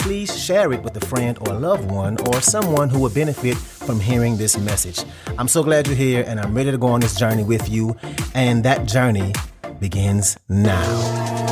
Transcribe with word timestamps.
please 0.00 0.36
share 0.36 0.72
it 0.72 0.82
with 0.82 0.96
a 0.96 1.06
friend 1.06 1.38
or 1.42 1.54
loved 1.54 1.90
one 1.90 2.16
or 2.28 2.40
someone 2.40 2.88
who 2.88 3.00
would 3.00 3.14
benefit 3.14 3.56
from 3.56 4.00
hearing 4.00 4.36
this 4.36 4.58
message. 4.58 5.04
I'm 5.38 5.48
so 5.48 5.62
glad 5.62 5.86
you're 5.86 5.96
here 5.96 6.24
and 6.26 6.40
I'm 6.40 6.54
ready 6.54 6.70
to 6.70 6.78
go 6.78 6.88
on 6.88 7.00
this 7.00 7.14
journey 7.14 7.44
with 7.44 7.68
you. 7.68 7.96
And 8.34 8.64
that 8.64 8.86
journey 8.86 9.34
begins 9.78 10.38
now. 10.48 11.50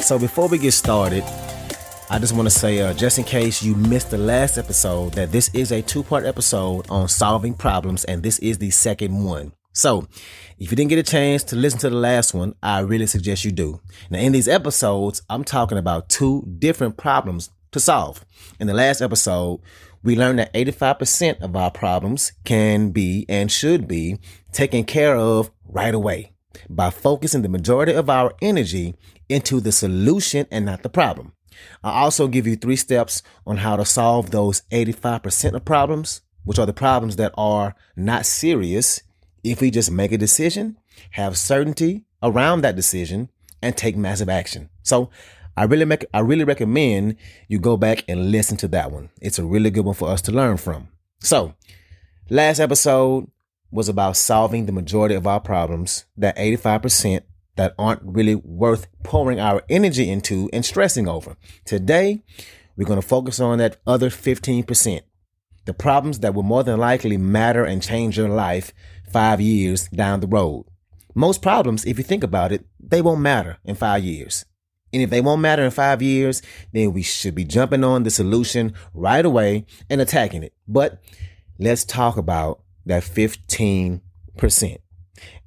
So 0.00 0.18
before 0.18 0.48
we 0.48 0.58
get 0.58 0.72
started, 0.72 1.24
I 2.10 2.18
just 2.18 2.34
want 2.34 2.46
to 2.46 2.50
say, 2.50 2.80
uh, 2.80 2.92
just 2.92 3.18
in 3.18 3.24
case 3.24 3.62
you 3.62 3.74
missed 3.74 4.10
the 4.10 4.18
last 4.18 4.58
episode, 4.58 5.14
that 5.14 5.32
this 5.32 5.48
is 5.54 5.72
a 5.72 5.82
two 5.82 6.02
part 6.02 6.24
episode 6.24 6.86
on 6.90 7.08
solving 7.08 7.54
problems, 7.54 8.04
and 8.04 8.22
this 8.22 8.38
is 8.40 8.58
the 8.58 8.70
second 8.70 9.24
one. 9.24 9.52
So, 9.76 10.06
if 10.56 10.70
you 10.70 10.76
didn't 10.76 10.90
get 10.90 11.00
a 11.00 11.02
chance 11.02 11.42
to 11.44 11.56
listen 11.56 11.80
to 11.80 11.90
the 11.90 11.96
last 11.96 12.32
one, 12.32 12.54
I 12.62 12.78
really 12.78 13.06
suggest 13.06 13.44
you 13.44 13.50
do. 13.50 13.80
Now, 14.08 14.20
in 14.20 14.30
these 14.30 14.46
episodes, 14.46 15.22
I'm 15.28 15.42
talking 15.42 15.78
about 15.78 16.08
two 16.08 16.46
different 16.60 16.96
problems 16.96 17.50
to 17.72 17.80
solve. 17.80 18.24
In 18.60 18.68
the 18.68 18.72
last 18.72 19.00
episode, 19.00 19.60
we 20.04 20.14
learned 20.14 20.38
that 20.38 20.54
85% 20.54 21.40
of 21.42 21.56
our 21.56 21.72
problems 21.72 22.30
can 22.44 22.90
be 22.90 23.26
and 23.28 23.50
should 23.50 23.88
be 23.88 24.20
taken 24.52 24.84
care 24.84 25.16
of 25.16 25.50
right 25.66 25.94
away 25.94 26.34
by 26.70 26.90
focusing 26.90 27.42
the 27.42 27.48
majority 27.48 27.94
of 27.94 28.08
our 28.08 28.32
energy 28.40 28.94
into 29.28 29.58
the 29.58 29.72
solution 29.72 30.46
and 30.52 30.64
not 30.66 30.84
the 30.84 30.88
problem. 30.88 31.32
I 31.82 32.00
also 32.02 32.28
give 32.28 32.46
you 32.46 32.54
three 32.54 32.76
steps 32.76 33.24
on 33.44 33.56
how 33.56 33.74
to 33.74 33.84
solve 33.84 34.30
those 34.30 34.62
85% 34.70 35.54
of 35.54 35.64
problems, 35.64 36.20
which 36.44 36.60
are 36.60 36.66
the 36.66 36.72
problems 36.72 37.16
that 37.16 37.32
are 37.36 37.74
not 37.96 38.24
serious 38.24 39.00
if 39.44 39.60
we 39.60 39.70
just 39.70 39.90
make 39.90 40.10
a 40.10 40.18
decision, 40.18 40.76
have 41.10 41.36
certainty 41.36 42.04
around 42.22 42.62
that 42.62 42.76
decision, 42.76 43.30
and 43.62 43.76
take 43.76 43.96
massive 43.96 44.28
action. 44.28 44.70
So 44.82 45.10
I 45.56 45.64
really 45.64 45.84
make 45.84 46.04
I 46.12 46.20
really 46.20 46.44
recommend 46.44 47.16
you 47.48 47.58
go 47.58 47.76
back 47.76 48.04
and 48.08 48.32
listen 48.32 48.56
to 48.58 48.68
that 48.68 48.90
one. 48.90 49.10
It's 49.20 49.38
a 49.38 49.44
really 49.44 49.70
good 49.70 49.84
one 49.84 49.94
for 49.94 50.08
us 50.08 50.20
to 50.22 50.32
learn 50.32 50.56
from. 50.56 50.88
So, 51.20 51.54
last 52.28 52.58
episode 52.58 53.30
was 53.70 53.88
about 53.88 54.16
solving 54.16 54.66
the 54.66 54.72
majority 54.72 55.14
of 55.14 55.26
our 55.26 55.40
problems, 55.40 56.04
that 56.16 56.36
85% 56.36 57.22
that 57.56 57.74
aren't 57.78 58.02
really 58.04 58.34
worth 58.34 58.86
pouring 59.02 59.40
our 59.40 59.62
energy 59.68 60.10
into 60.10 60.50
and 60.52 60.64
stressing 60.64 61.08
over. 61.08 61.36
Today, 61.64 62.22
we're 62.76 62.86
going 62.86 63.00
to 63.00 63.06
focus 63.06 63.40
on 63.40 63.58
that 63.58 63.76
other 63.86 64.10
15%, 64.10 65.02
the 65.64 65.74
problems 65.74 66.20
that 66.20 66.34
will 66.34 66.42
more 66.42 66.64
than 66.64 66.78
likely 66.78 67.16
matter 67.16 67.64
and 67.64 67.82
change 67.82 68.18
your 68.18 68.28
life 68.28 68.72
five 69.14 69.40
years 69.40 69.86
down 69.90 70.18
the 70.18 70.26
road. 70.26 70.64
Most 71.14 71.40
problems, 71.40 71.84
if 71.84 71.98
you 71.98 72.04
think 72.04 72.24
about 72.24 72.50
it, 72.50 72.66
they 72.80 73.00
won't 73.00 73.20
matter 73.20 73.58
in 73.64 73.76
five 73.76 74.02
years. 74.02 74.44
And 74.92 75.02
if 75.02 75.10
they 75.10 75.20
won't 75.20 75.40
matter 75.40 75.62
in 75.64 75.70
five 75.70 76.02
years, 76.02 76.42
then 76.72 76.92
we 76.92 77.02
should 77.02 77.36
be 77.36 77.44
jumping 77.44 77.84
on 77.84 78.02
the 78.02 78.10
solution 78.10 78.74
right 78.92 79.24
away 79.24 79.66
and 79.88 80.00
attacking 80.00 80.42
it. 80.42 80.52
But 80.66 81.00
let's 81.60 81.84
talk 81.84 82.16
about 82.16 82.62
that 82.86 83.04
15%. 83.04 84.00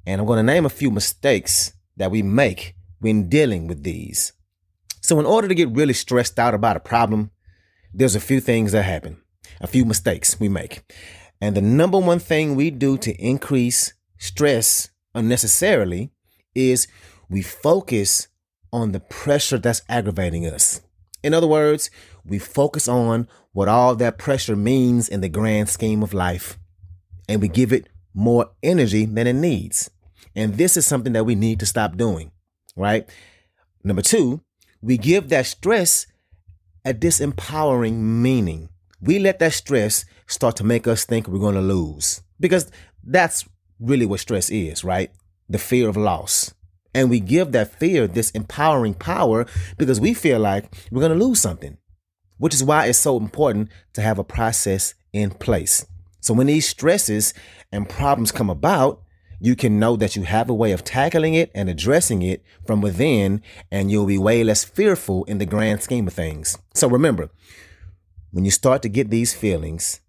And 0.06 0.20
I'm 0.20 0.26
going 0.26 0.38
to 0.38 0.42
name 0.42 0.64
a 0.64 0.70
few 0.70 0.90
mistakes 0.90 1.74
that 1.98 2.10
we 2.10 2.22
make 2.22 2.74
when 3.00 3.28
dealing 3.28 3.66
with 3.66 3.82
these. 3.82 4.32
So, 5.02 5.20
in 5.20 5.26
order 5.26 5.46
to 5.46 5.54
get 5.54 5.76
really 5.76 5.92
stressed 5.92 6.38
out 6.38 6.54
about 6.54 6.78
a 6.78 6.80
problem, 6.80 7.32
there's 7.92 8.14
a 8.14 8.20
few 8.20 8.40
things 8.40 8.72
that 8.72 8.84
happen, 8.84 9.20
a 9.60 9.66
few 9.66 9.84
mistakes 9.84 10.40
we 10.40 10.48
make. 10.48 10.82
And 11.40 11.56
the 11.56 11.62
number 11.62 11.98
one 11.98 12.18
thing 12.18 12.54
we 12.54 12.70
do 12.70 12.98
to 12.98 13.14
increase 13.14 13.92
stress 14.18 14.90
unnecessarily 15.14 16.10
is 16.54 16.88
we 17.28 17.42
focus 17.42 18.28
on 18.72 18.92
the 18.92 19.00
pressure 19.00 19.58
that's 19.58 19.82
aggravating 19.88 20.46
us. 20.46 20.80
In 21.22 21.34
other 21.34 21.46
words, 21.46 21.90
we 22.24 22.38
focus 22.38 22.88
on 22.88 23.28
what 23.52 23.68
all 23.68 23.94
that 23.96 24.18
pressure 24.18 24.56
means 24.56 25.08
in 25.08 25.20
the 25.20 25.28
grand 25.28 25.68
scheme 25.68 26.02
of 26.02 26.14
life, 26.14 26.58
and 27.28 27.40
we 27.40 27.48
give 27.48 27.72
it 27.72 27.88
more 28.14 28.50
energy 28.62 29.04
than 29.04 29.26
it 29.26 29.34
needs. 29.34 29.90
And 30.34 30.54
this 30.54 30.76
is 30.76 30.86
something 30.86 31.12
that 31.14 31.24
we 31.24 31.34
need 31.34 31.60
to 31.60 31.66
stop 31.66 31.96
doing, 31.96 32.30
right? 32.76 33.08
Number 33.82 34.02
two, 34.02 34.42
we 34.80 34.96
give 34.96 35.28
that 35.28 35.46
stress 35.46 36.06
a 36.84 36.94
disempowering 36.94 37.94
meaning. 37.94 38.68
We 39.00 39.18
let 39.18 39.38
that 39.38 39.52
stress 39.52 40.04
start 40.26 40.56
to 40.56 40.64
make 40.64 40.86
us 40.86 41.04
think 41.04 41.28
we're 41.28 41.38
going 41.38 41.54
to 41.54 41.60
lose 41.60 42.22
because 42.40 42.70
that's 43.04 43.48
really 43.78 44.06
what 44.06 44.20
stress 44.20 44.50
is, 44.50 44.84
right? 44.84 45.10
The 45.48 45.58
fear 45.58 45.88
of 45.88 45.96
loss. 45.96 46.52
And 46.94 47.10
we 47.10 47.20
give 47.20 47.52
that 47.52 47.78
fear 47.78 48.06
this 48.06 48.30
empowering 48.32 48.94
power 48.94 49.46
because 49.76 50.00
we 50.00 50.14
feel 50.14 50.40
like 50.40 50.74
we're 50.90 51.00
going 51.00 51.16
to 51.16 51.24
lose 51.24 51.40
something, 51.40 51.76
which 52.38 52.54
is 52.54 52.64
why 52.64 52.86
it's 52.86 52.98
so 52.98 53.16
important 53.16 53.68
to 53.92 54.02
have 54.02 54.18
a 54.18 54.24
process 54.24 54.94
in 55.12 55.30
place. 55.30 55.86
So 56.20 56.34
when 56.34 56.48
these 56.48 56.68
stresses 56.68 57.34
and 57.70 57.88
problems 57.88 58.32
come 58.32 58.50
about, 58.50 59.02
you 59.40 59.54
can 59.54 59.78
know 59.78 59.94
that 59.96 60.16
you 60.16 60.24
have 60.24 60.50
a 60.50 60.54
way 60.54 60.72
of 60.72 60.82
tackling 60.82 61.34
it 61.34 61.52
and 61.54 61.68
addressing 61.68 62.22
it 62.22 62.42
from 62.66 62.80
within, 62.80 63.40
and 63.70 63.90
you'll 63.90 64.06
be 64.06 64.18
way 64.18 64.42
less 64.42 64.64
fearful 64.64 65.22
in 65.24 65.38
the 65.38 65.46
grand 65.46 65.82
scheme 65.82 66.08
of 66.08 66.12
things. 66.12 66.58
So 66.74 66.88
remember, 66.88 67.30
when 68.30 68.44
you 68.44 68.50
start 68.50 68.82
to 68.82 68.88
get 68.88 69.10
these 69.10 69.34
feelings, 69.34 70.00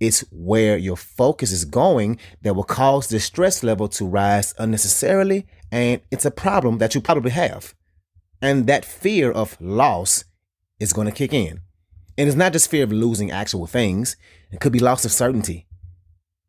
it's 0.00 0.20
where 0.30 0.76
your 0.76 0.96
focus 0.96 1.50
is 1.50 1.64
going 1.64 2.18
that 2.42 2.54
will 2.54 2.64
cause 2.64 3.08
the 3.08 3.18
stress 3.18 3.62
level 3.62 3.88
to 3.88 4.06
rise 4.06 4.54
unnecessarily. 4.58 5.46
And 5.72 6.00
it's 6.10 6.24
a 6.24 6.30
problem 6.30 6.78
that 6.78 6.94
you 6.94 7.00
probably 7.00 7.32
have. 7.32 7.74
And 8.40 8.66
that 8.68 8.84
fear 8.84 9.30
of 9.30 9.60
loss 9.60 10.24
is 10.78 10.92
going 10.92 11.06
to 11.06 11.12
kick 11.12 11.32
in. 11.32 11.60
And 12.16 12.28
it's 12.28 12.36
not 12.36 12.52
just 12.52 12.70
fear 12.70 12.84
of 12.84 12.92
losing 12.92 13.30
actual 13.30 13.66
things, 13.66 14.16
it 14.50 14.60
could 14.60 14.72
be 14.72 14.78
loss 14.78 15.04
of 15.04 15.12
certainty. 15.12 15.66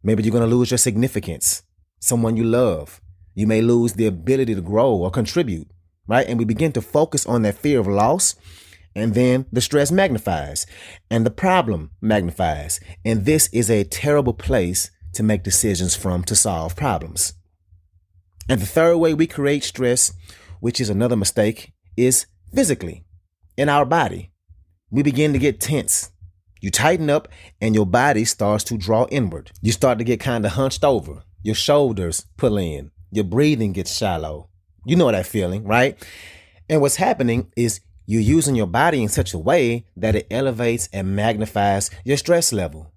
Maybe 0.03 0.23
you're 0.23 0.31
going 0.31 0.47
to 0.47 0.55
lose 0.55 0.71
your 0.71 0.77
significance, 0.77 1.63
someone 1.99 2.37
you 2.37 2.43
love. 2.43 3.01
You 3.35 3.47
may 3.47 3.61
lose 3.61 3.93
the 3.93 4.05
ability 4.05 4.55
to 4.55 4.61
grow 4.61 4.91
or 4.91 5.11
contribute, 5.11 5.69
right? 6.07 6.27
And 6.27 6.39
we 6.39 6.45
begin 6.45 6.71
to 6.73 6.81
focus 6.81 7.25
on 7.25 7.41
that 7.43 7.57
fear 7.57 7.79
of 7.79 7.87
loss 7.87 8.35
and 8.95 9.13
then 9.13 9.45
the 9.51 9.61
stress 9.61 9.91
magnifies 9.91 10.65
and 11.09 11.25
the 11.25 11.31
problem 11.31 11.91
magnifies. 12.01 12.79
And 13.05 13.25
this 13.25 13.47
is 13.53 13.69
a 13.69 13.83
terrible 13.83 14.33
place 14.33 14.91
to 15.13 15.23
make 15.23 15.43
decisions 15.43 15.95
from 15.95 16.23
to 16.23 16.35
solve 16.35 16.75
problems. 16.75 17.33
And 18.47 18.59
the 18.59 18.65
third 18.65 18.97
way 18.97 19.13
we 19.13 19.27
create 19.27 19.63
stress, 19.63 20.13
which 20.59 20.81
is 20.81 20.89
another 20.89 21.15
mistake, 21.15 21.73
is 21.95 22.25
physically 22.53 23.05
in 23.57 23.69
our 23.69 23.85
body. 23.85 24.31
We 24.89 25.03
begin 25.03 25.33
to 25.33 25.39
get 25.39 25.59
tense. 25.59 26.11
You 26.61 26.71
tighten 26.71 27.09
up 27.09 27.27
and 27.61 27.75
your 27.75 27.85
body 27.85 28.25
starts 28.25 28.63
to 28.65 28.77
draw 28.77 29.05
inward. 29.11 29.51
You 29.61 29.71
start 29.71 29.97
to 29.99 30.03
get 30.03 30.19
kind 30.19 30.45
of 30.45 30.53
hunched 30.53 30.83
over. 30.83 31.23
Your 31.43 31.55
shoulders 31.55 32.25
pull 32.37 32.57
in. 32.57 32.91
Your 33.11 33.23
breathing 33.23 33.71
gets 33.71 33.95
shallow. 33.95 34.49
You 34.85 34.95
know 34.95 35.11
that 35.11 35.25
feeling, 35.25 35.63
right? 35.63 35.97
And 36.69 36.81
what's 36.81 36.95
happening 36.95 37.51
is 37.55 37.81
you're 38.09 38.21
using 38.21 38.55
your 38.55 38.65
body 38.65 39.03
in 39.03 39.07
such 39.07 39.35
a 39.35 39.37
way 39.37 39.85
that 39.95 40.15
it 40.15 40.25
elevates 40.31 40.89
and 40.91 41.15
magnifies 41.15 41.91
your 42.03 42.17
stress 42.17 42.51
level. 42.51 42.91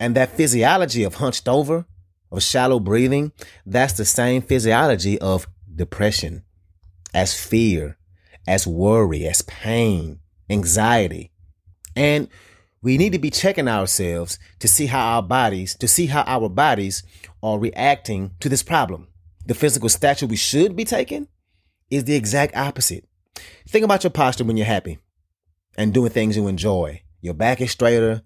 And 0.00 0.16
that 0.16 0.30
physiology 0.30 1.02
of 1.02 1.16
hunched 1.16 1.46
over, 1.46 1.84
of 2.32 2.42
shallow 2.42 2.80
breathing, 2.80 3.32
that's 3.66 3.92
the 3.92 4.06
same 4.06 4.40
physiology 4.40 5.20
of 5.20 5.46
depression, 5.74 6.42
as 7.12 7.38
fear, 7.38 7.98
as 8.48 8.66
worry, 8.66 9.26
as 9.26 9.42
pain, 9.42 10.20
anxiety. 10.48 11.32
And 11.94 12.26
we 12.80 12.96
need 12.96 13.12
to 13.12 13.18
be 13.18 13.28
checking 13.28 13.68
ourselves 13.68 14.38
to 14.60 14.68
see 14.68 14.86
how 14.86 15.16
our 15.16 15.22
bodies, 15.22 15.74
to 15.74 15.86
see 15.86 16.06
how 16.06 16.22
our 16.22 16.48
bodies 16.48 17.02
are 17.42 17.58
reacting 17.58 18.30
to 18.40 18.48
this 18.48 18.62
problem. 18.62 19.08
The 19.44 19.52
physical 19.52 19.90
stature 19.90 20.26
we 20.26 20.36
should 20.36 20.74
be 20.74 20.86
taking 20.86 21.28
is 21.90 22.04
the 22.04 22.16
exact 22.16 22.56
opposite. 22.56 23.06
Think 23.68 23.84
about 23.84 24.04
your 24.04 24.10
posture 24.10 24.44
when 24.44 24.56
you're 24.56 24.66
happy 24.66 24.98
and 25.76 25.92
doing 25.92 26.10
things 26.10 26.36
you 26.36 26.48
enjoy. 26.48 27.02
Your 27.20 27.34
back 27.34 27.60
is 27.60 27.70
straighter, 27.70 28.22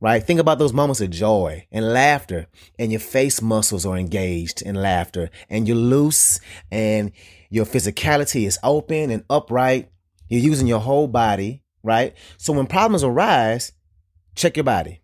right? 0.00 0.22
Think 0.22 0.40
about 0.40 0.58
those 0.58 0.72
moments 0.72 1.00
of 1.00 1.10
joy 1.10 1.66
and 1.72 1.92
laughter, 1.92 2.46
and 2.78 2.92
your 2.92 3.00
face 3.00 3.40
muscles 3.40 3.86
are 3.86 3.96
engaged 3.96 4.62
in 4.62 4.74
laughter, 4.74 5.30
and 5.48 5.66
you're 5.66 5.76
loose 5.76 6.40
and 6.70 7.12
Your 7.54 7.66
physicality 7.66 8.48
is 8.48 8.58
open 8.64 9.12
and 9.12 9.22
upright. 9.30 9.88
You're 10.28 10.40
using 10.40 10.66
your 10.66 10.80
whole 10.80 11.06
body, 11.06 11.62
right? 11.84 12.12
So 12.36 12.52
when 12.52 12.66
problems 12.66 13.04
arise, 13.04 13.70
check 14.34 14.56
your 14.56 14.64
body. 14.64 15.02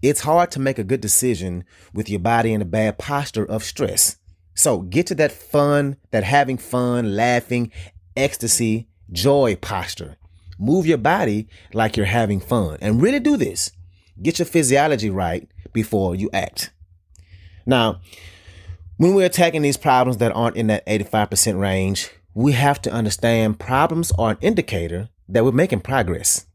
It's 0.00 0.20
hard 0.20 0.52
to 0.52 0.60
make 0.60 0.78
a 0.78 0.84
good 0.84 1.00
decision 1.00 1.64
with 1.92 2.08
your 2.08 2.20
body 2.20 2.52
in 2.52 2.62
a 2.62 2.66
bad 2.66 2.98
posture 2.98 3.44
of 3.44 3.64
stress. 3.64 4.16
So 4.54 4.78
get 4.78 5.08
to 5.08 5.16
that 5.16 5.32
fun, 5.32 5.96
that 6.12 6.22
having 6.22 6.56
fun, 6.56 7.16
laughing, 7.16 7.72
ecstasy, 8.16 8.88
joy 9.10 9.56
posture. 9.56 10.16
Move 10.58 10.86
your 10.86 10.98
body 10.98 11.48
like 11.72 11.96
you're 11.96 12.06
having 12.06 12.40
fun 12.40 12.78
and 12.80 13.02
really 13.02 13.20
do 13.20 13.36
this. 13.36 13.70
Get 14.22 14.38
your 14.38 14.46
physiology 14.46 15.10
right 15.10 15.48
before 15.72 16.14
you 16.14 16.30
act. 16.32 16.70
Now, 17.66 18.00
when 18.96 19.14
we're 19.14 19.26
attacking 19.26 19.62
these 19.62 19.76
problems 19.76 20.16
that 20.18 20.32
aren't 20.32 20.56
in 20.56 20.68
that 20.68 20.86
85% 20.86 21.60
range, 21.60 22.10
we 22.32 22.52
have 22.52 22.80
to 22.82 22.92
understand 22.92 23.58
problems 23.58 24.12
are 24.12 24.30
an 24.30 24.38
indicator 24.40 25.10
that 25.28 25.44
we're 25.44 25.52
making 25.52 25.80
progress. 25.80 26.46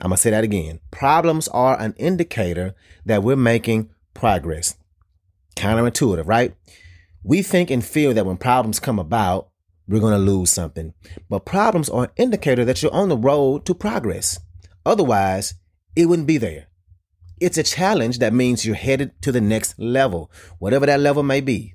I'm 0.00 0.10
going 0.10 0.16
to 0.16 0.22
say 0.22 0.30
that 0.30 0.44
again. 0.44 0.80
Problems 0.90 1.48
are 1.48 1.78
an 1.78 1.94
indicator 1.98 2.74
that 3.04 3.22
we're 3.22 3.36
making 3.36 3.90
progress. 4.14 4.76
Counterintuitive, 5.56 6.26
right? 6.26 6.54
We 7.24 7.42
think 7.42 7.70
and 7.70 7.84
feel 7.84 8.14
that 8.14 8.26
when 8.26 8.36
problems 8.36 8.78
come 8.78 8.98
about, 8.98 9.47
we're 9.88 10.00
going 10.00 10.12
to 10.12 10.18
lose 10.18 10.50
something. 10.50 10.94
But 11.28 11.46
problems 11.46 11.88
are 11.88 12.04
an 12.04 12.10
indicator 12.16 12.64
that 12.64 12.82
you're 12.82 12.94
on 12.94 13.08
the 13.08 13.16
road 13.16 13.64
to 13.66 13.74
progress. 13.74 14.38
Otherwise, 14.84 15.54
it 15.96 16.06
wouldn't 16.06 16.28
be 16.28 16.38
there. 16.38 16.66
It's 17.40 17.58
a 17.58 17.62
challenge 17.62 18.18
that 18.18 18.32
means 18.32 18.66
you're 18.66 18.74
headed 18.74 19.20
to 19.22 19.32
the 19.32 19.40
next 19.40 19.78
level, 19.78 20.30
whatever 20.58 20.86
that 20.86 21.00
level 21.00 21.22
may 21.22 21.40
be. 21.40 21.74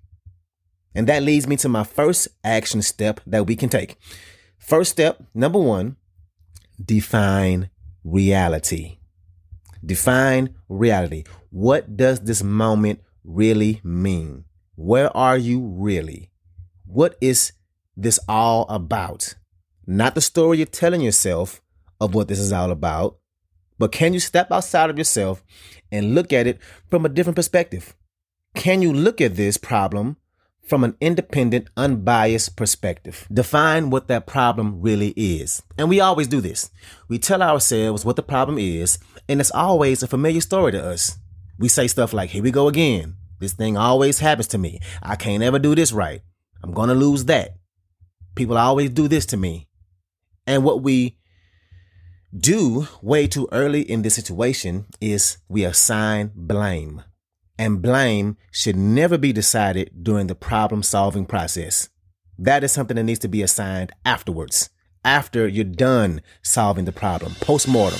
And 0.95 1.07
that 1.07 1.23
leads 1.23 1.47
me 1.47 1.55
to 1.57 1.69
my 1.69 1.83
first 1.83 2.27
action 2.43 2.81
step 2.81 3.19
that 3.25 3.47
we 3.47 3.55
can 3.55 3.69
take. 3.69 3.97
First 4.57 4.91
step, 4.91 5.23
number 5.33 5.59
one, 5.59 5.97
define 6.83 7.69
reality. 8.03 8.99
Define 9.83 10.55
reality. 10.69 11.23
What 11.49 11.97
does 11.97 12.21
this 12.21 12.43
moment 12.43 13.01
really 13.23 13.81
mean? 13.83 14.45
Where 14.75 15.15
are 15.15 15.37
you 15.37 15.61
really? 15.61 16.31
What 16.85 17.17
is 17.21 17.53
this 17.95 18.19
all 18.27 18.65
about? 18.69 19.35
Not 19.85 20.15
the 20.15 20.21
story 20.21 20.57
you're 20.57 20.67
telling 20.67 21.01
yourself 21.01 21.61
of 21.99 22.13
what 22.15 22.27
this 22.27 22.39
is 22.39 22.53
all 22.53 22.71
about, 22.71 23.17
but 23.77 23.91
can 23.91 24.13
you 24.13 24.19
step 24.19 24.51
outside 24.51 24.89
of 24.89 24.97
yourself 24.97 25.43
and 25.91 26.15
look 26.15 26.31
at 26.31 26.47
it 26.47 26.59
from 26.89 27.05
a 27.05 27.09
different 27.09 27.35
perspective? 27.35 27.95
Can 28.55 28.81
you 28.81 28.93
look 28.93 29.19
at 29.19 29.35
this 29.35 29.57
problem 29.57 30.17
from 30.61 30.83
an 30.83 30.95
independent, 31.01 31.69
unbiased 31.75 32.55
perspective? 32.55 33.27
Define 33.31 33.89
what 33.89 34.07
that 34.07 34.27
problem 34.27 34.81
really 34.81 35.09
is. 35.17 35.61
And 35.77 35.89
we 35.89 35.99
always 35.99 36.27
do 36.27 36.39
this. 36.39 36.69
We 37.09 37.19
tell 37.19 37.41
ourselves 37.41 38.05
what 38.05 38.15
the 38.15 38.23
problem 38.23 38.57
is, 38.57 38.99
and 39.27 39.39
it's 39.39 39.51
always 39.51 40.03
a 40.03 40.07
familiar 40.07 40.41
story 40.41 40.71
to 40.73 40.83
us. 40.83 41.17
We 41.59 41.67
say 41.67 41.87
stuff 41.87 42.13
like, 42.13 42.29
here 42.29 42.43
we 42.43 42.51
go 42.51 42.67
again. 42.67 43.15
This 43.39 43.53
thing 43.53 43.75
always 43.75 44.19
happens 44.19 44.47
to 44.47 44.57
me. 44.57 44.79
I 45.01 45.15
can't 45.15 45.43
ever 45.43 45.59
do 45.59 45.75
this 45.75 45.91
right. 45.91 46.21
I'm 46.63 46.73
going 46.73 46.89
to 46.89 46.95
lose 46.95 47.25
that. 47.25 47.57
People 48.35 48.57
always 48.57 48.89
do 48.89 49.07
this 49.07 49.25
to 49.27 49.37
me. 49.37 49.67
And 50.47 50.63
what 50.63 50.81
we 50.81 51.17
do 52.35 52.87
way 53.01 53.27
too 53.27 53.47
early 53.51 53.81
in 53.81 54.01
this 54.01 54.15
situation 54.15 54.85
is 54.99 55.37
we 55.47 55.63
assign 55.63 56.31
blame. 56.35 57.03
And 57.57 57.81
blame 57.81 58.37
should 58.51 58.75
never 58.75 59.17
be 59.17 59.31
decided 59.31 60.03
during 60.03 60.27
the 60.27 60.35
problem 60.35 60.81
solving 60.81 61.25
process. 61.25 61.89
That 62.39 62.63
is 62.63 62.71
something 62.71 62.95
that 62.95 63.03
needs 63.03 63.19
to 63.19 63.27
be 63.27 63.43
assigned 63.43 63.91
afterwards, 64.03 64.71
after 65.05 65.47
you're 65.47 65.63
done 65.63 66.21
solving 66.41 66.85
the 66.85 66.91
problem, 66.91 67.35
post 67.35 67.67
mortem. 67.67 67.99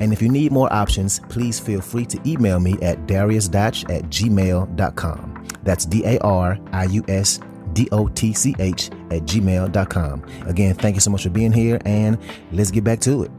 And 0.00 0.12
if 0.12 0.20
you 0.22 0.28
need 0.28 0.50
more 0.50 0.72
options, 0.72 1.20
please 1.28 1.60
feel 1.60 1.80
free 1.80 2.06
to 2.06 2.18
email 2.28 2.58
me 2.58 2.78
at 2.82 3.06
dariusdotch 3.06 3.90
at 3.94 4.04
gmail.com. 4.04 5.46
That's 5.62 5.84
D 5.84 6.02
A 6.04 6.18
R 6.20 6.58
I 6.72 6.84
U 6.84 7.04
S 7.08 7.40
D 7.74 7.88
O 7.92 8.08
T 8.08 8.32
C 8.32 8.54
H 8.58 8.88
at 9.10 9.22
gmail.com. 9.22 10.24
Again, 10.46 10.74
thank 10.74 10.96
you 10.96 11.00
so 11.00 11.10
much 11.10 11.22
for 11.22 11.30
being 11.30 11.52
here 11.52 11.78
and 11.84 12.18
let's 12.52 12.70
get 12.70 12.84
back 12.84 13.00
to 13.00 13.24
it. 13.24 13.30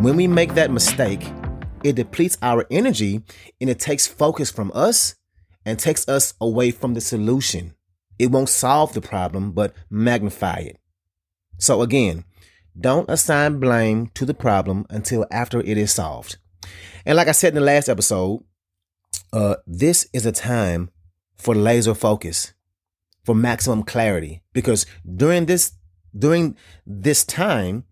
When 0.00 0.16
we 0.16 0.26
make 0.26 0.54
that 0.54 0.70
mistake, 0.70 1.28
it 1.84 1.96
depletes 1.96 2.38
our 2.40 2.64
energy 2.70 3.22
and 3.60 3.68
it 3.68 3.78
takes 3.78 4.06
focus 4.06 4.50
from 4.50 4.70
us 4.74 5.16
and 5.64 5.78
takes 5.78 6.08
us 6.08 6.34
away 6.40 6.70
from 6.70 6.94
the 6.94 7.00
solution. 7.00 7.74
It 8.18 8.30
won't 8.30 8.48
solve 8.48 8.94
the 8.94 9.00
problem, 9.00 9.52
but 9.52 9.74
magnify 9.90 10.58
it. 10.58 10.78
So 11.58 11.82
again, 11.82 12.24
don't 12.78 13.10
assign 13.10 13.58
blame 13.58 14.08
to 14.14 14.24
the 14.24 14.34
problem 14.34 14.86
until 14.90 15.26
after 15.30 15.60
it 15.60 15.78
is 15.78 15.92
solved. 15.92 16.38
And 17.04 17.16
like 17.16 17.28
I 17.28 17.32
said 17.32 17.48
in 17.48 17.54
the 17.56 17.60
last 17.60 17.88
episode, 17.88 18.44
uh, 19.32 19.56
this 19.66 20.08
is 20.12 20.26
a 20.26 20.32
time 20.32 20.90
for 21.36 21.54
laser 21.54 21.94
focus, 21.94 22.52
for 23.24 23.34
maximum 23.34 23.82
clarity, 23.82 24.42
because 24.52 24.86
during 25.16 25.46
this 25.46 25.72
during 26.18 26.56
this 26.86 27.24
time, 27.24 27.84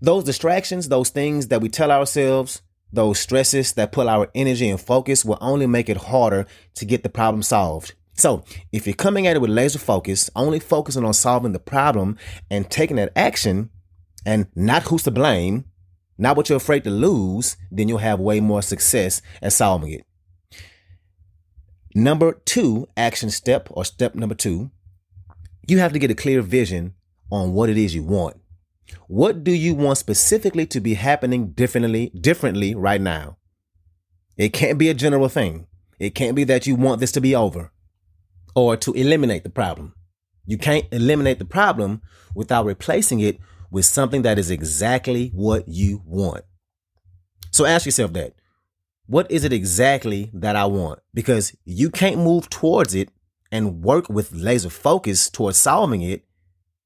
those 0.00 0.24
distractions, 0.24 0.88
those 0.88 1.10
things 1.10 1.48
that 1.48 1.60
we 1.60 1.68
tell 1.68 1.92
ourselves, 1.92 2.60
those 2.92 3.20
stresses 3.20 3.72
that 3.74 3.92
pull 3.92 4.08
our 4.08 4.28
energy 4.34 4.68
and 4.68 4.80
focus 4.80 5.24
will 5.24 5.38
only 5.40 5.66
make 5.66 5.88
it 5.88 5.96
harder 5.96 6.46
to 6.74 6.84
get 6.84 7.02
the 7.02 7.08
problem 7.08 7.42
solved. 7.42 7.94
So, 8.14 8.44
if 8.72 8.86
you're 8.86 8.94
coming 8.94 9.26
at 9.26 9.36
it 9.36 9.40
with 9.40 9.50
laser 9.50 9.78
focus, 9.78 10.28
only 10.36 10.60
focusing 10.60 11.04
on 11.04 11.14
solving 11.14 11.52
the 11.52 11.58
problem 11.58 12.18
and 12.50 12.70
taking 12.70 12.96
that 12.96 13.12
action 13.16 13.70
and 14.24 14.46
not 14.54 14.84
who's 14.84 15.02
to 15.04 15.10
blame, 15.10 15.64
not 16.18 16.36
what 16.36 16.48
you're 16.48 16.56
afraid 16.56 16.84
to 16.84 16.90
lose, 16.90 17.56
then 17.70 17.88
you'll 17.88 17.98
have 17.98 18.20
way 18.20 18.40
more 18.40 18.62
success 18.62 19.22
at 19.40 19.52
solving 19.52 19.92
it. 19.92 20.06
Number 21.94 22.32
two, 22.44 22.88
action 22.96 23.30
step 23.30 23.68
or 23.70 23.84
step 23.84 24.14
number 24.14 24.34
two, 24.34 24.70
you 25.66 25.78
have 25.78 25.92
to 25.92 25.98
get 25.98 26.10
a 26.10 26.14
clear 26.14 26.42
vision 26.42 26.94
on 27.30 27.52
what 27.52 27.68
it 27.68 27.76
is 27.76 27.94
you 27.94 28.02
want. 28.02 28.36
What 29.08 29.44
do 29.44 29.52
you 29.52 29.74
want 29.74 29.98
specifically 29.98 30.66
to 30.66 30.80
be 30.80 30.94
happening 30.94 31.52
differently, 31.52 32.10
differently 32.10 32.74
right 32.74 33.00
now? 33.00 33.36
It 34.36 34.52
can't 34.52 34.78
be 34.78 34.88
a 34.88 34.94
general 34.94 35.28
thing. 35.28 35.66
It 35.98 36.14
can't 36.14 36.34
be 36.34 36.44
that 36.44 36.66
you 36.66 36.74
want 36.74 37.00
this 37.00 37.12
to 37.12 37.20
be 37.20 37.34
over 37.34 37.72
or 38.54 38.76
to 38.76 38.92
eliminate 38.92 39.44
the 39.44 39.50
problem. 39.50 39.94
You 40.46 40.58
can't 40.58 40.86
eliminate 40.90 41.38
the 41.38 41.44
problem 41.44 42.02
without 42.34 42.64
replacing 42.64 43.20
it 43.20 43.38
with 43.72 43.86
something 43.86 44.20
that 44.22 44.38
is 44.38 44.50
exactly 44.50 45.30
what 45.34 45.66
you 45.66 46.02
want. 46.04 46.44
So 47.50 47.64
ask 47.64 47.86
yourself 47.86 48.12
that. 48.12 48.34
What 49.06 49.30
is 49.30 49.44
it 49.44 49.52
exactly 49.52 50.30
that 50.34 50.56
I 50.56 50.66
want? 50.66 51.00
Because 51.14 51.56
you 51.64 51.90
can't 51.90 52.18
move 52.18 52.50
towards 52.50 52.94
it 52.94 53.08
and 53.50 53.82
work 53.82 54.08
with 54.10 54.30
laser 54.32 54.68
focus 54.68 55.30
towards 55.30 55.56
solving 55.56 56.02
it 56.02 56.24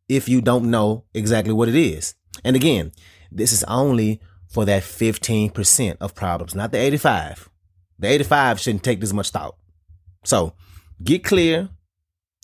if 0.08 0.28
you 0.28 0.40
don't 0.40 0.70
know 0.70 1.04
exactly 1.12 1.52
what 1.52 1.68
it 1.68 1.74
is. 1.74 2.14
And 2.44 2.54
again, 2.54 2.92
this 3.32 3.52
is 3.52 3.64
only 3.64 4.20
for 4.48 4.64
that 4.64 4.84
15% 4.84 5.96
of 6.00 6.14
problems, 6.14 6.54
not 6.54 6.70
the 6.70 6.78
85. 6.78 7.50
The 7.98 8.08
85 8.08 8.60
shouldn't 8.60 8.84
take 8.84 9.00
this 9.00 9.12
much 9.12 9.30
thought. 9.30 9.56
So 10.24 10.54
get 11.02 11.24
clear. 11.24 11.68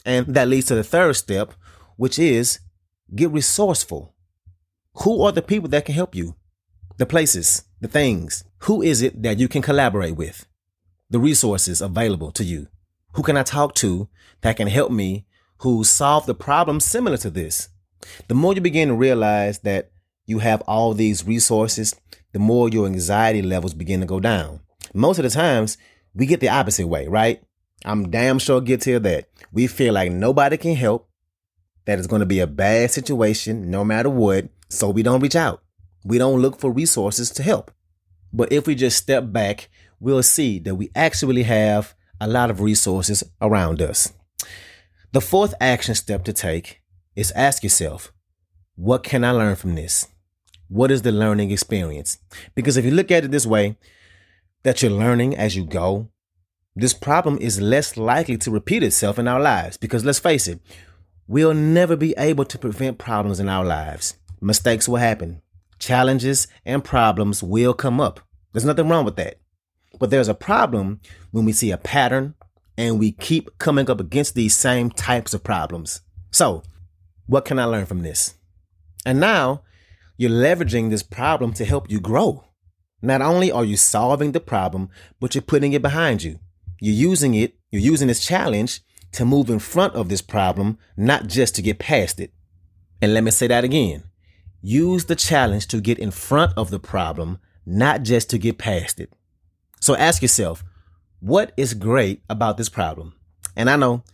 And 0.05 0.27
that 0.35 0.49
leads 0.49 0.67
to 0.67 0.75
the 0.75 0.83
third 0.83 1.15
step, 1.15 1.53
which 1.97 2.19
is 2.19 2.59
get 3.15 3.31
resourceful. 3.31 4.13
Who 4.97 5.23
are 5.23 5.33
the 5.33 5.43
people 5.43 5.69
that 5.71 5.87
can 5.87 5.95
help 5.95 6.15
you? 6.15 6.37
The 6.99 7.07
places, 7.07 7.65
the 7.81 7.89
things. 7.89 8.45
Who 8.61 8.83
is 8.83 9.03
it 9.03 9.23
that 9.23 9.39
you 9.39 9.49
can 9.49 9.63
collaborate 9.63 10.17
with? 10.17 10.47
The 11.11 11.19
resources 11.19 11.81
available 11.81 12.31
to 12.33 12.45
you. 12.45 12.69
Who 13.15 13.23
can 13.23 13.37
I 13.37 13.43
talk 13.43 13.75
to 13.77 14.09
that 14.43 14.57
can 14.57 14.69
help 14.69 14.93
me 14.93 15.27
who 15.63 15.85
solve 15.85 16.27
the 16.27 16.35
problem 16.35 16.81
similar 16.81 17.17
to 17.17 17.31
this. 17.31 17.69
The 18.27 18.35
more 18.35 18.53
you 18.53 18.61
begin 18.61 18.89
to 18.89 18.95
realize 18.95 19.61
that 19.61 19.93
you 20.27 20.41
have 20.41 20.61
all 20.63 20.93
these 20.93 21.25
resources, 21.25 21.95
the 22.33 22.41
more 22.41 22.69
your 22.69 22.87
anxiety 22.87 23.43
levels 23.43 23.73
begin 23.73 24.01
to 24.01 24.07
go 24.07 24.19
down. 24.19 24.61
Most 24.93 25.19
of 25.19 25.23
the 25.23 25.31
times, 25.31 25.79
we 26.15 26.27
get 26.27 26.41
the 26.41 26.49
opposite 26.49 26.89
way, 26.89 27.07
right? 27.07 27.41
I'm 27.85 28.11
damn 28.11 28.41
sure 28.41 28.61
guilty 28.61 28.93
of 28.93 29.05
that. 29.05 29.29
We 29.53 29.69
feel 29.69 29.95
like 29.95 30.11
nobody 30.11 30.57
can 30.57 30.75
help. 30.75 31.09
That 31.85 31.99
it's 31.99 32.07
going 32.07 32.21
to 32.21 32.27
be 32.27 32.41
a 32.41 32.47
bad 32.47 32.91
situation 32.91 33.71
no 33.71 33.85
matter 33.85 34.11
what, 34.11 34.49
so 34.69 34.91
we 34.91 35.03
don't 35.03 35.21
reach 35.21 35.37
out. 35.37 35.63
We 36.05 36.19
don't 36.19 36.41
look 36.41 36.59
for 36.59 36.71
resources 36.71 37.31
to 37.33 37.43
help. 37.43 37.71
But 38.33 38.53
if 38.53 38.67
we 38.67 38.75
just 38.75 38.97
step 38.97 39.33
back, 39.33 39.69
we'll 40.01 40.23
see 40.23 40.59
that 40.61 40.75
we 40.75 40.91
actually 40.95 41.45
have 41.45 41.95
a 42.21 42.27
lot 42.27 42.51
of 42.51 42.61
resources 42.61 43.23
around 43.41 43.83
us. 43.83 44.13
The 45.13 45.21
fourth 45.21 45.55
action 45.61 45.95
step 45.95 46.25
to 46.25 46.33
take 46.33 46.81
is 47.15 47.33
ask 47.33 47.63
yourself, 47.63 48.13
what 48.77 49.03
can 49.03 49.25
I 49.25 49.33
learn 49.33 49.57
from 49.57 49.75
this? 49.75 50.09
What 50.69 50.91
is 50.91 51.03
the 51.03 51.13
learning 51.13 51.51
experience? 51.51 52.19
Because 52.55 52.77
if 52.77 52.85
you 52.85 52.91
look 52.91 53.11
at 53.11 53.25
it 53.25 53.31
this 53.31 53.45
way, 53.45 53.77
that 54.63 54.81
you're 54.81 54.91
learning 54.91 55.37
as 55.37 55.55
you 55.55 55.65
go, 55.65 56.09
this 56.75 56.95
problem 56.95 57.37
is 57.39 57.61
less 57.61 57.99
likely 57.99 58.39
to 58.39 58.51
repeat 58.51 58.83
itself 58.83 59.19
in 59.19 59.29
our 59.29 59.41
lives. 59.41 59.77
Because 59.77 60.05
let's 60.05 60.19
face 60.19 60.49
it, 60.49 60.61
we'll 61.27 61.55
never 61.55 61.97
be 61.97 62.15
able 62.19 62.45
to 62.45 62.59
prevent 62.59 62.99
problems 62.99 63.41
in 63.41 63.49
our 63.49 63.65
lives. 63.65 64.15
Mistakes 64.41 64.89
will 64.89 64.97
happen. 64.97 65.43
Challenges 65.79 66.47
and 66.65 66.85
problems 66.85 67.43
will 67.43 67.75
come 67.75 68.01
up. 68.01 68.21
There's 68.53 68.65
nothing 68.65 68.89
wrong 68.89 69.05
with 69.05 69.17
that. 69.17 69.39
But 69.99 70.11
there's 70.11 70.29
a 70.29 70.35
problem 70.35 71.01
when 71.31 71.45
we 71.45 71.53
see 71.53 71.71
a 71.71 71.79
pattern 71.79 72.35
and 72.77 72.99
we 72.99 73.13
keep 73.13 73.59
coming 73.59 73.91
up 73.91 74.01
against 74.01 74.35
these 74.35 74.57
same 74.57 74.91
types 74.91 75.35
of 75.35 75.45
problems. 75.45 76.01
So, 76.31 76.63
what 77.27 77.45
can 77.45 77.59
I 77.59 77.65
learn 77.65 77.87
from 77.87 78.03
this? 78.03 78.35
And 79.05 79.21
now 79.21 79.63
you're 80.17 80.31
leveraging 80.31 80.91
this 80.91 81.03
problem 81.03 81.53
to 81.55 81.65
help 81.65 81.91
you 81.91 82.01
grow. 82.01 82.45
Not 83.01 83.21
only 83.21 83.51
are 83.51 83.65
you 83.65 83.77
solving 83.77 84.33
the 84.33 84.41
problem, 84.41 84.89
but 85.21 85.35
you're 85.35 85.43
putting 85.43 85.73
it 85.73 85.83
behind 85.83 86.23
you. 86.23 86.39
You're 86.81 86.95
using 86.95 87.35
it, 87.35 87.55
you're 87.71 87.83
using 87.83 88.09
this 88.09 88.25
challenge 88.25 88.81
to 89.13 89.25
move 89.25 89.51
in 89.51 89.59
front 89.59 89.95
of 89.95 90.09
this 90.09 90.23
problem, 90.23 90.79
not 90.97 91.27
just 91.27 91.55
to 91.57 91.63
get 91.63 91.79
past 91.79 92.19
it. 92.19 92.33
And 93.01 93.15
let 93.15 93.25
me 93.25 93.31
say 93.31 93.47
that 93.47 93.65
again. 93.65 94.05
Use 94.63 95.07
the 95.07 95.17
challenge 95.17 95.67
to 95.69 95.81
get 95.81 95.99
in 95.99 96.11
front 96.11 96.53
of 96.57 96.71
the 96.71 96.79
problem, 96.79 97.39
not 97.67 98.03
just 98.03 98.31
to 98.31 98.39
get 98.39 98.59
past 98.59 99.01
it. 99.01 99.13
So 99.81 99.97
ask 99.97 100.23
yourself, 100.23 100.65
what 101.21 101.53
is 101.57 101.75
great 101.75 102.23
about 102.31 102.57
this 102.57 102.69
problem? 102.69 103.15
And 103.57 103.69
I 103.69 103.77
know 103.77 104.05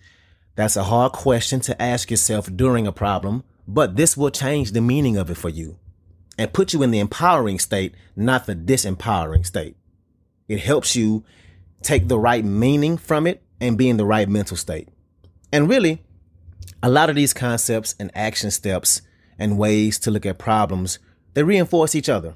that's 0.57 0.77
a 0.77 0.85
hard 0.85 1.13
question 1.13 1.61
to 1.61 1.81
ask 1.81 2.11
yourself 2.11 2.49
during 2.55 2.87
a 2.87 2.93
problem, 2.93 3.45
but 3.67 3.97
this 3.97 4.17
will 4.17 4.31
change 4.31 4.73
the 4.73 4.81
meaning 4.81 5.17
of 5.17 5.31
it 5.31 5.37
for 5.37 5.49
you 5.49 5.79
and 6.39 6.53
put 6.53 6.73
you 6.73 6.83
in 6.83 6.91
the 6.91 6.99
empowering 6.99 7.59
state, 7.59 7.95
not 8.17 8.47
the 8.47 8.55
disempowering 8.55 9.45
state. 9.45 9.77
It 10.49 10.61
helps 10.61 10.97
you 10.97 11.25
take 11.83 12.09
the 12.09 12.19
right 12.19 12.45
meaning 12.45 12.97
from 12.97 13.27
it 13.27 13.43
and 13.61 13.79
be 13.79 13.89
in 13.89 13.97
the 13.97 14.07
right 14.07 14.29
mental 14.29 14.57
state. 14.57 14.89
And 15.53 15.69
really, 15.69 16.03
a 16.83 16.91
lot 16.91 17.11
of 17.11 17.17
these 17.17 17.35
concepts 17.35 17.95
and 17.99 18.11
action 18.15 18.51
steps 18.51 19.03
and 19.39 19.59
ways 19.59 19.99
to 20.01 20.11
look 20.11 20.27
at 20.27 20.39
problems, 20.39 20.99
they 21.35 21.43
reinforce 21.43 21.95
each 21.95 22.09
other. 22.09 22.35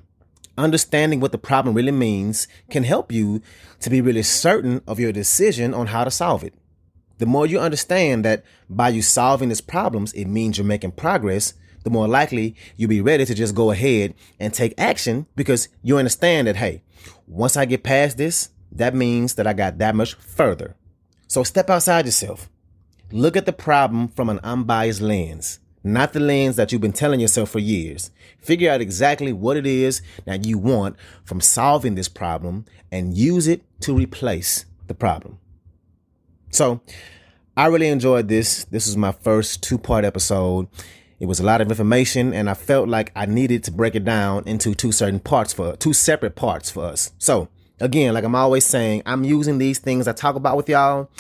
Understanding 0.59 1.21
what 1.21 1.33
the 1.33 1.39
problem 1.39 1.75
really 1.75 1.93
means 1.93 2.47
can 2.71 2.85
help 2.85 3.11
you 3.11 3.41
to 3.81 3.91
be 3.91 4.01
really 4.01 4.23
certain 4.23 4.83
of 4.87 5.01
your 5.01 5.13
decision 5.13 5.73
on 5.73 5.89
how 5.89 6.05
to 6.05 6.11
solve 6.11 6.45
it. 6.45 6.55
The 7.19 7.27
more 7.27 7.47
you 7.47 7.59
understand 7.59 8.25
that 8.25 8.45
by 8.69 8.89
you 8.89 9.01
solving 9.01 9.49
these 9.49 9.61
problems, 9.61 10.13
it 10.13 10.27
means 10.27 10.59
you're 10.59 10.67
making 10.67 10.93
progress, 10.93 11.55
the 11.85 11.91
more 11.91 12.09
likely 12.09 12.55
you'll 12.77 12.89
be 12.89 13.01
ready 13.01 13.25
to 13.25 13.35
just 13.35 13.55
go 13.55 13.71
ahead 13.71 14.15
and 14.39 14.53
take 14.53 14.75
action 14.79 15.27
because 15.37 15.69
you 15.83 15.99
understand 15.99 16.47
that, 16.47 16.57
hey, 16.57 16.83
once 17.27 17.57
I 17.57 17.65
get 17.65 17.83
past 17.83 18.19
this, 18.19 18.51
that 18.71 18.95
means 18.95 19.35
that 19.35 19.47
I 19.47 19.53
got 19.53 19.79
that 19.79 19.95
much 19.95 20.15
further. 20.15 20.77
So 21.33 21.43
step 21.45 21.71
outside 21.71 22.05
yourself. 22.05 22.51
Look 23.11 23.39
at 23.39 23.47
the 23.47 23.55
problem 23.55 24.09
from 24.09 24.29
an 24.29 24.39
unbiased 24.43 25.01
lens, 25.01 25.61
not 25.83 26.13
the 26.13 26.21
lens 26.21 26.57
that 26.57 26.71
you've 26.71 26.83
been 26.83 26.93
telling 26.93 27.21
yourself 27.21 27.49
for 27.49 27.59
years. 27.59 28.11
Figure 28.37 28.71
out 28.71 28.83
exactly 28.83 29.33
what 29.33 29.57
it 29.57 29.65
is 29.65 30.03
that 30.27 30.45
you 30.45 30.59
want 30.59 30.95
from 31.25 31.41
solving 31.41 31.95
this 31.95 32.11
problem 32.11 32.67
and 32.91 33.17
use 33.17 33.49
it 33.49 33.63
to 33.81 33.97
replace 33.97 34.67
the 34.89 34.95
problem. 34.95 35.39
So 36.51 36.83
I 37.57 37.69
really 37.69 37.89
enjoyed 37.89 38.29
this. 38.29 38.65
This 38.65 38.87
was 38.87 38.99
my 38.99 39.13
first 39.13 39.63
two 39.63 39.79
part 39.79 40.05
episode. 40.05 40.69
It 41.19 41.25
was 41.25 41.41
a 41.41 41.45
lot 41.45 41.63
of 41.63 41.71
information, 41.71 42.35
and 42.35 42.51
I 42.51 42.55
felt 42.55 42.91
like 42.91 43.11
I 43.17 43.25
needed 43.25 43.65
to 43.65 43.71
break 43.71 43.95
it 43.95 44.05
down 44.05 44.43
into 44.45 44.75
two 44.75 44.93
certain 44.93 45.21
parts 45.21 45.55
for 45.55 45.77
two 45.77 45.95
separate 45.95 46.37
parts 46.37 46.71
for 46.71 46.85
us. 46.85 47.13
So, 47.17 47.49
again, 47.83 48.15
like 48.15 48.25
I'm 48.25 48.35
always 48.35 48.65
saying, 48.65 49.03
I'm 49.05 49.25
using 49.25 49.59
these 49.59 49.79
things 49.79 50.09
I 50.09 50.13
talk 50.13 50.37
about 50.37 50.57
with 50.57 50.69
y'all, 50.69 51.11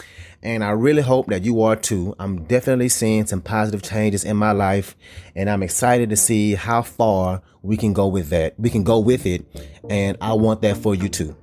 and 0.42 0.64
I 0.64 0.70
really 0.70 1.02
hope 1.02 1.26
that 1.26 1.44
you 1.44 1.62
are 1.62 1.76
too. 1.76 2.14
I'm 2.18 2.44
definitely 2.44 2.88
seeing 2.88 3.26
some 3.26 3.42
positive 3.42 3.82
changes 3.82 4.24
in 4.24 4.36
my 4.36 4.52
life, 4.52 4.96
and 5.34 5.50
I'm 5.50 5.62
excited 5.62 6.08
to 6.10 6.16
see 6.16 6.54
how 6.54 6.82
far 6.82 7.42
we 7.62 7.76
can 7.76 7.92
go 7.92 8.06
with 8.06 8.30
that. 8.30 8.58
We 8.58 8.70
can 8.70 8.84
go 8.84 9.00
with 9.00 9.26
it, 9.26 9.44
and 9.90 10.16
I 10.20 10.32
want 10.34 10.62
that 10.62 10.76
for 10.76 10.94
you 10.94 11.08
too. 11.08 11.36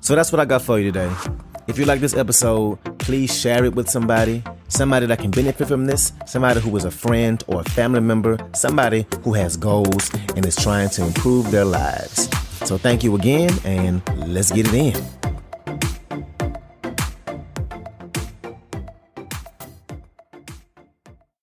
So 0.00 0.14
that's 0.14 0.32
what 0.32 0.40
I 0.40 0.44
got 0.44 0.62
for 0.62 0.78
you 0.78 0.92
today. 0.92 1.12
If 1.66 1.78
you 1.78 1.84
like 1.86 2.00
this 2.00 2.14
episode, 2.14 2.78
please 2.98 3.36
share 3.36 3.64
it 3.64 3.74
with 3.74 3.88
somebody, 3.88 4.44
somebody 4.68 5.06
that 5.06 5.18
can 5.18 5.30
benefit 5.30 5.66
from 5.66 5.86
this, 5.86 6.12
somebody 6.26 6.60
who 6.60 6.76
is 6.76 6.84
a 6.84 6.90
friend 6.90 7.42
or 7.48 7.62
a 7.62 7.64
family 7.64 8.00
member, 8.00 8.38
somebody 8.54 9.06
who 9.22 9.32
has 9.32 9.56
goals 9.56 10.12
and 10.36 10.44
is 10.46 10.56
trying 10.56 10.90
to 10.90 11.04
improve 11.04 11.50
their 11.50 11.64
lives. 11.64 12.28
So 12.64 12.78
thank 12.78 13.04
you 13.04 13.14
again, 13.14 13.50
and 13.64 14.02
let's 14.26 14.50
get 14.50 14.66
it 14.66 14.74
in. 14.74 15.23